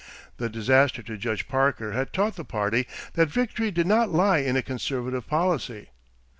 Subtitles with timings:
[0.37, 4.57] The disaster to Judge Parker had taught the party that victory did not lie in
[4.57, 5.89] a conservative policy.